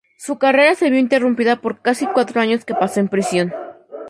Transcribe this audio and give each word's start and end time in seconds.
Su 0.17 0.39
carrera 0.39 0.73
se 0.73 0.89
vio 0.89 0.99
interrumpida 0.99 1.57
por 1.61 1.83
casi 1.83 2.07
cuatro 2.07 2.41
años 2.41 2.65
que 2.65 2.73
paso 2.73 2.99
en 2.99 3.07
prisión. 3.07 3.53